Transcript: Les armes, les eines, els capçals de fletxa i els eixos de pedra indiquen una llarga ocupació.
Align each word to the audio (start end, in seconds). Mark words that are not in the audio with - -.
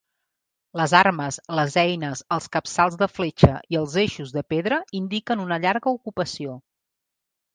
Les 0.79 0.93
armes, 0.99 1.35
les 1.59 1.75
eines, 1.81 2.23
els 2.37 2.47
capçals 2.55 2.97
de 3.01 3.09
fletxa 3.17 3.59
i 3.75 3.79
els 3.81 3.97
eixos 4.03 4.33
de 4.37 4.43
pedra 4.55 4.79
indiquen 5.01 5.43
una 5.45 5.59
llarga 5.67 5.95
ocupació. 5.99 6.57